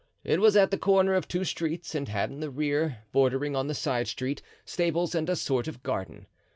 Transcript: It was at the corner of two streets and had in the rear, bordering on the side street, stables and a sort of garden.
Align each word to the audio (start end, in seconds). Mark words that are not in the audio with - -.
It 0.23 0.41
was 0.41 0.55
at 0.55 0.71
the 0.71 0.79
corner 0.79 1.13
of 1.13 1.27
two 1.27 1.43
streets 1.43 1.93
and 1.93 2.07
had 2.09 2.31
in 2.31 2.39
the 2.39 2.49
rear, 2.49 3.03
bordering 3.11 3.55
on 3.55 3.67
the 3.67 3.75
side 3.75 4.07
street, 4.07 4.41
stables 4.65 5.13
and 5.13 5.29
a 5.29 5.35
sort 5.35 5.67
of 5.67 5.83
garden. 5.83 6.25